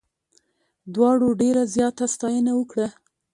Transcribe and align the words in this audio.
دواړو 0.93 1.27
ډېره 1.41 1.63
زیاته 1.75 2.05
ستاینه 2.13 2.51
وکړه. 2.55 2.87